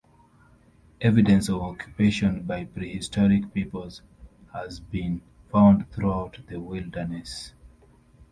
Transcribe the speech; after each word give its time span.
Evidence 1.01 1.47
of 1.47 1.61
occupation 1.61 2.41
by 2.41 2.65
prehistoric 2.65 3.53
peoples 3.53 4.01
has 4.51 4.79
been 4.79 5.21
found 5.51 5.87
throughout 5.91 6.39
the 6.49 6.59
wilderness. 6.59 7.53